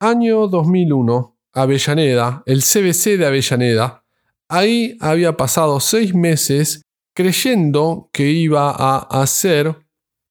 [0.00, 4.04] Año 2001, Avellaneda, el CBC de Avellaneda.
[4.48, 6.82] Ahí había pasado seis meses
[7.14, 9.86] creyendo que iba a hacer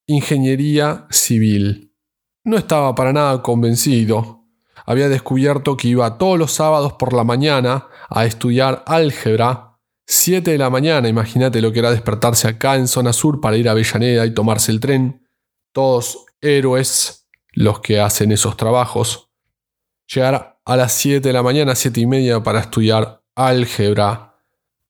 [0.06, 1.94] ingeniería civil.
[2.44, 4.44] No estaba para nada convencido.
[4.86, 9.80] Había descubierto que iba todos los sábados por la mañana a estudiar álgebra.
[10.06, 13.70] 7 de la mañana, imagínate lo que era despertarse acá en zona sur para ir
[13.70, 15.26] a Avellaneda y tomarse el tren.
[15.72, 19.33] Todos héroes los que hacen esos trabajos.
[20.08, 24.36] Llegar a las 7 de la mañana, 7 y media para estudiar álgebra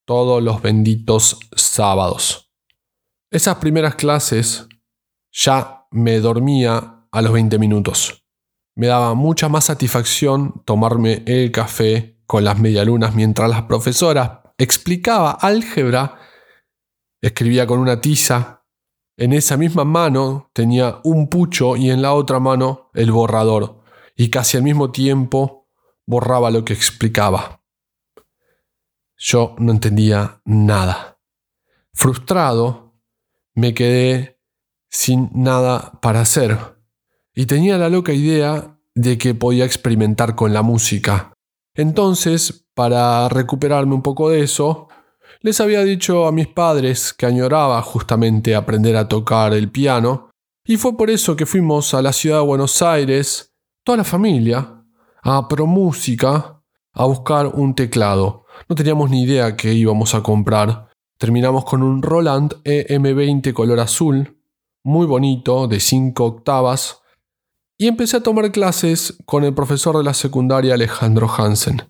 [0.04, 2.52] todos los benditos sábados.
[3.30, 4.68] Esas primeras clases
[5.32, 8.24] ya me dormía a los 20 minutos.
[8.76, 15.32] Me daba mucha más satisfacción tomarme el café con las medialunas mientras las profesoras explicaba
[15.32, 16.18] álgebra,
[17.20, 18.64] escribía con una tiza,
[19.16, 23.83] en esa misma mano tenía un pucho y en la otra mano el borrador,
[24.16, 25.68] y casi al mismo tiempo
[26.06, 27.62] borraba lo que explicaba.
[29.16, 31.18] Yo no entendía nada.
[31.92, 32.94] Frustrado,
[33.54, 34.40] me quedé
[34.90, 36.58] sin nada para hacer,
[37.34, 41.32] y tenía la loca idea de que podía experimentar con la música.
[41.74, 44.88] Entonces, para recuperarme un poco de eso,
[45.40, 50.30] les había dicho a mis padres que añoraba justamente aprender a tocar el piano,
[50.64, 53.53] y fue por eso que fuimos a la ciudad de Buenos Aires,
[53.84, 54.82] toda la familia,
[55.22, 58.46] a ProMúsica, a buscar un teclado.
[58.68, 60.88] No teníamos ni idea qué íbamos a comprar.
[61.18, 64.38] Terminamos con un Roland EM20 color azul,
[64.82, 67.02] muy bonito, de 5 octavas,
[67.76, 71.82] y empecé a tomar clases con el profesor de la secundaria Alejandro Hansen.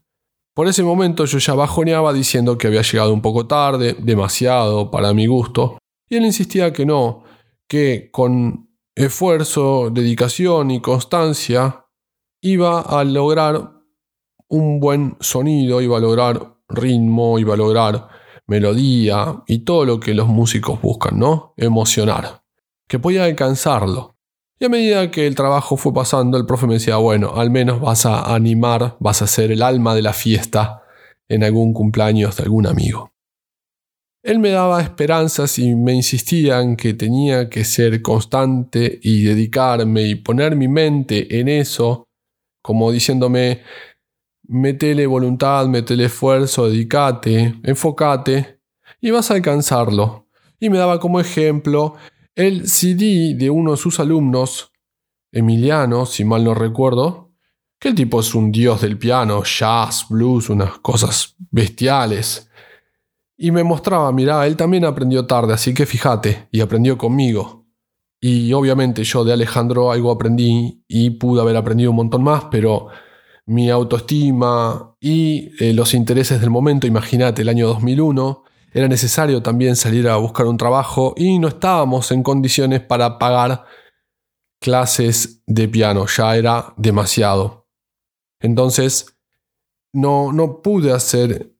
[0.55, 5.13] Por ese momento yo ya bajoneaba diciendo que había llegado un poco tarde, demasiado para
[5.13, 5.79] mi gusto,
[6.09, 7.25] y él insistía que no,
[7.69, 11.84] que con esfuerzo, dedicación y constancia
[12.45, 13.71] iba a lograr
[14.49, 18.09] un buen sonido, iba a lograr ritmo, iba a lograr
[18.47, 21.55] melodía y todo lo que los músicos buscan, ¿no?
[21.57, 22.43] Emocionar.
[22.87, 24.19] Que podía alcanzarlo.
[24.61, 27.81] Y a medida que el trabajo fue pasando, el profe me decía, bueno, al menos
[27.81, 30.83] vas a animar, vas a ser el alma de la fiesta
[31.27, 33.11] en algún cumpleaños de algún amigo.
[34.23, 40.03] Él me daba esperanzas y me insistía en que tenía que ser constante y dedicarme
[40.03, 42.07] y poner mi mente en eso,
[42.65, 43.61] como diciéndome,
[44.45, 48.59] metele voluntad, metele esfuerzo, dedícate, enfócate
[49.03, 50.29] y vas a alcanzarlo.
[50.59, 51.97] Y me daba como ejemplo
[52.35, 54.73] el CD de uno de sus alumnos,
[55.31, 57.33] Emiliano, si mal no recuerdo,
[57.79, 62.49] que el tipo es un dios del piano, jazz, blues, unas cosas bestiales.
[63.37, 67.64] Y me mostraba, mira, él también aprendió tarde, así que fíjate, y aprendió conmigo.
[68.27, 72.89] Y obviamente yo de Alejandro algo aprendí y pude haber aprendido un montón más, pero
[73.45, 79.77] mi autoestima y eh, los intereses del momento, imagínate, el año 2001, era necesario también
[79.77, 83.67] salir a buscar un trabajo y no estábamos en condiciones para pagar
[84.59, 87.69] clases de piano, ya era demasiado.
[88.41, 89.19] Entonces,
[89.93, 91.53] no, no pude hacer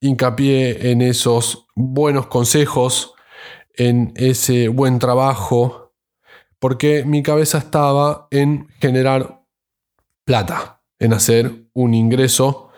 [0.00, 3.14] hincapié en esos buenos consejos,
[3.74, 5.85] en ese buen trabajo,
[6.58, 9.42] porque mi cabeza estaba en generar
[10.24, 12.70] plata, en hacer un ingreso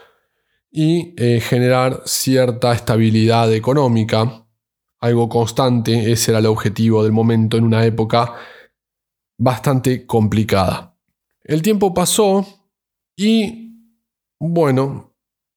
[0.71, 4.45] y eh, generar cierta estabilidad económica,
[5.01, 8.35] algo constante, ese era el objetivo del momento en una época
[9.39, 10.97] bastante complicada.
[11.45, 12.45] El tiempo pasó
[13.17, 13.73] y,
[14.39, 15.15] bueno,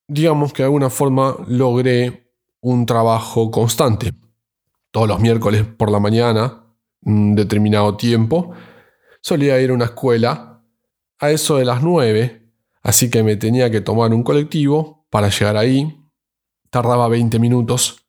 [0.07, 2.31] digamos que de alguna forma logré
[2.61, 4.13] un trabajo constante.
[4.91, 6.60] Todos los miércoles por la mañana,
[7.03, 8.53] un determinado tiempo,
[9.21, 10.63] solía ir a una escuela
[11.19, 12.51] a eso de las 9,
[12.81, 15.97] así que me tenía que tomar un colectivo para llegar ahí.
[16.69, 18.07] Tardaba 20 minutos.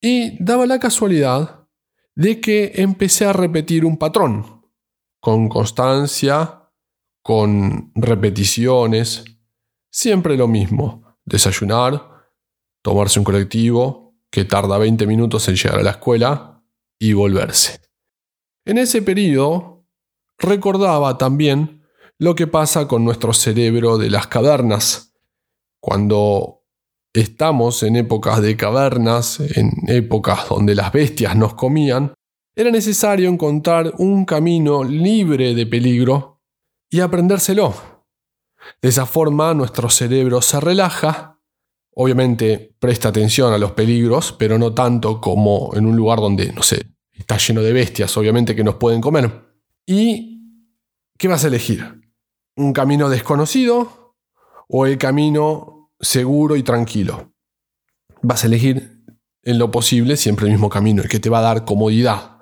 [0.00, 1.66] Y daba la casualidad
[2.14, 4.64] de que empecé a repetir un patrón,
[5.20, 6.70] con constancia,
[7.22, 9.24] con repeticiones,
[9.90, 12.26] siempre lo mismo, desayunar,
[12.82, 16.64] tomarse un colectivo que tarda 20 minutos en llegar a la escuela
[16.98, 17.87] y volverse.
[18.68, 19.86] En ese periodo
[20.36, 21.86] recordaba también
[22.18, 25.14] lo que pasa con nuestro cerebro de las cavernas,
[25.80, 26.66] cuando
[27.14, 32.12] estamos en épocas de cavernas, en épocas donde las bestias nos comían,
[32.54, 36.42] era necesario encontrar un camino libre de peligro
[36.90, 37.72] y aprendérselo.
[38.82, 41.40] De esa forma nuestro cerebro se relaja,
[41.94, 46.62] obviamente presta atención a los peligros, pero no tanto como en un lugar donde, no
[46.62, 49.30] sé, está lleno de bestias, obviamente que nos pueden comer.
[49.86, 50.64] ¿Y
[51.18, 51.98] qué vas a elegir?
[52.58, 54.16] un camino desconocido
[54.68, 57.32] o el camino seguro y tranquilo.
[58.20, 59.04] Vas a elegir
[59.44, 62.38] en lo posible siempre el mismo camino, el que te va a dar comodidad.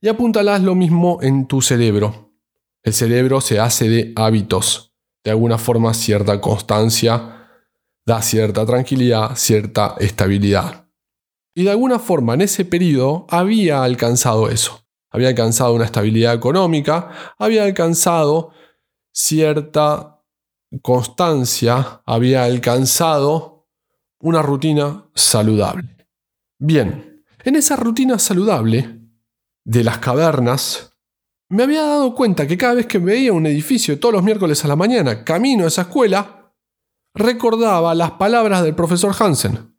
[0.00, 2.34] Y apuntalas lo mismo en tu cerebro.
[2.82, 4.92] El cerebro se hace de hábitos.
[5.24, 7.48] De alguna forma cierta constancia
[8.04, 10.85] da cierta tranquilidad, cierta estabilidad.
[11.56, 14.86] Y de alguna forma en ese periodo había alcanzado eso.
[15.10, 18.50] Había alcanzado una estabilidad económica, había alcanzado
[19.10, 20.22] cierta
[20.82, 23.66] constancia, había alcanzado
[24.20, 26.06] una rutina saludable.
[26.58, 29.00] Bien, en esa rutina saludable
[29.64, 30.92] de las cavernas,
[31.48, 34.68] me había dado cuenta que cada vez que veía un edificio todos los miércoles a
[34.68, 36.52] la mañana, camino a esa escuela,
[37.14, 39.75] recordaba las palabras del profesor Hansen.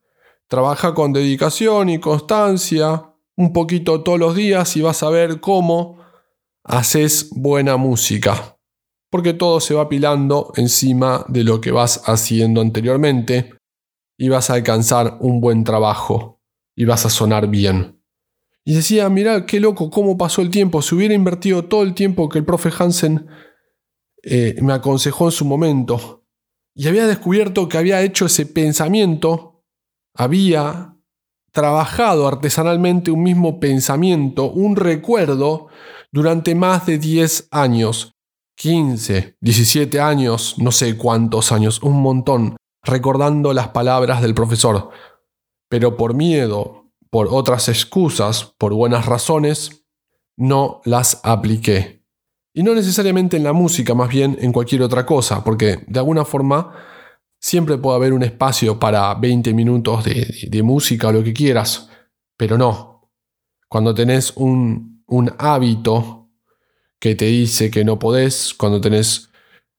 [0.47, 5.99] Trabaja con dedicación y constancia, un poquito todos los días y vas a ver cómo
[6.63, 8.57] haces buena música.
[9.09, 13.53] Porque todo se va apilando encima de lo que vas haciendo anteriormente
[14.17, 16.41] y vas a alcanzar un buen trabajo
[16.75, 18.01] y vas a sonar bien.
[18.65, 22.27] Y decía, mira qué loco cómo pasó el tiempo, si hubiera invertido todo el tiempo
[22.27, 23.27] que el profe Hansen
[24.23, 26.25] eh, me aconsejó en su momento,
[26.75, 29.56] y había descubierto que había hecho ese pensamiento,
[30.17, 30.95] había
[31.51, 35.67] trabajado artesanalmente un mismo pensamiento, un recuerdo,
[36.11, 38.15] durante más de 10 años,
[38.57, 44.89] 15, 17 años, no sé cuántos años, un montón, recordando las palabras del profesor.
[45.69, 49.85] Pero por miedo, por otras excusas, por buenas razones,
[50.37, 52.03] no las apliqué.
[52.53, 56.25] Y no necesariamente en la música, más bien en cualquier otra cosa, porque de alguna
[56.25, 56.73] forma
[57.39, 61.89] Siempre puede haber un espacio para 20 minutos de, música o lo que quieras,
[62.35, 63.11] pero no.
[63.69, 66.29] Cuando tenés un, un hábito
[66.99, 69.29] que te dice que no podés, cuando tenés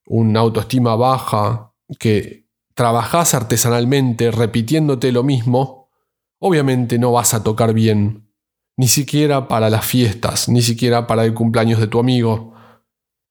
[0.06, 5.90] una autoestima baja, que trabajás artesanalmente repitiéndote lo mismo,
[6.38, 8.30] obviamente no vas a tocar bien,
[8.76, 12.54] ni siquiera para las fiestas, ni siquiera para el cumpleaños de tu amigo.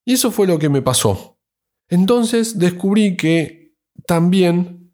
[0.06, 1.38] Y eso fue lo que me pasó.
[1.89, 3.56] Entonces descubrí que
[4.07, 4.94] también,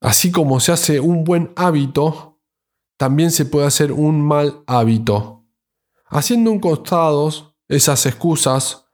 [0.00, 2.40] así como se hace un buen hábito,
[2.96, 5.44] también se puede hacer un mal hábito.
[6.06, 8.86] Haciendo un costado esas excusas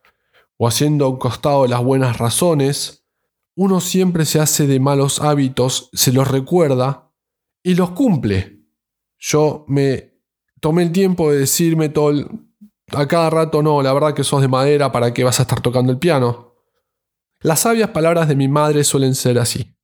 [0.59, 3.07] o haciendo un costado las buenas razones,
[3.55, 7.13] uno siempre se hace de malos hábitos, se los recuerda
[7.63, 8.65] y los cumple.
[9.19, 10.15] Yo me
[10.61, 12.13] tomé el tiempo de decirme todo
[12.93, 15.61] a cada rato, no, la verdad que sos de madera, ¿para qué vas a estar
[15.61, 16.50] tocando el piano?
[17.43, 19.75] Las sabias palabras de mi madre suelen ser así.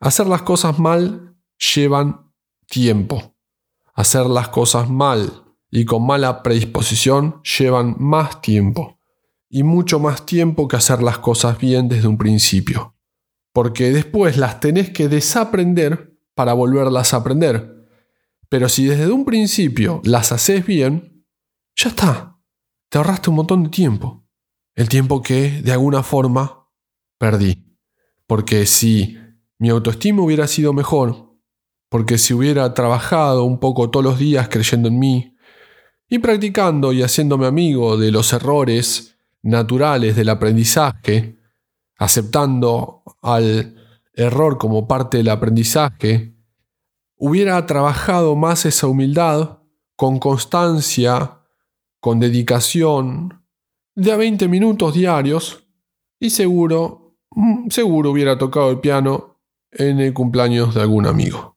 [0.00, 1.36] Hacer las cosas mal
[1.74, 2.32] llevan
[2.66, 3.36] tiempo.
[3.92, 8.98] Hacer las cosas mal y con mala predisposición llevan más tiempo.
[9.50, 12.96] Y mucho más tiempo que hacer las cosas bien desde un principio.
[13.52, 17.86] Porque después las tenés que desaprender para volverlas a aprender.
[18.48, 21.26] Pero si desde un principio las haces bien,
[21.76, 22.38] ya está.
[22.88, 24.26] Te ahorraste un montón de tiempo.
[24.74, 26.63] El tiempo que, de alguna forma,
[27.24, 27.56] perdí.
[28.26, 29.16] Porque si
[29.58, 31.32] mi autoestima hubiera sido mejor,
[31.88, 35.34] porque si hubiera trabajado un poco todos los días creyendo en mí,
[36.06, 41.38] y practicando y haciéndome amigo de los errores naturales del aprendizaje,
[41.96, 43.74] aceptando al
[44.12, 46.36] error como parte del aprendizaje,
[47.16, 49.60] hubiera trabajado más esa humildad
[49.96, 51.40] con constancia,
[52.00, 53.42] con dedicación,
[53.94, 55.64] de a 20 minutos diarios,
[56.20, 57.03] y seguro
[57.68, 59.38] seguro hubiera tocado el piano
[59.70, 61.53] en el cumpleaños de algún amigo.